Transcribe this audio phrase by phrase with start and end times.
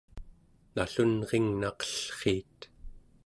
[0.75, 2.59] nallunringnaqellriit